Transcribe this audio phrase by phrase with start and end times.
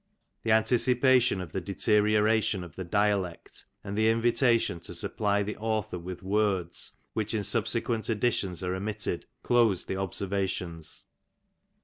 [0.41, 5.99] The anticipation of the deterioration of the dialect, and the invitation to supply the author
[5.99, 11.05] with words, which in subsequent editions are omitted, close the "Observations.""